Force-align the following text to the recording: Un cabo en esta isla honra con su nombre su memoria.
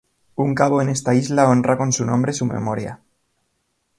Un 0.35 0.55
cabo 0.55 0.81
en 0.81 0.89
esta 0.89 1.13
isla 1.13 1.47
honra 1.47 1.77
con 1.77 1.91
su 1.93 2.03
nombre 2.07 2.33
su 2.33 2.47
memoria. 2.47 3.01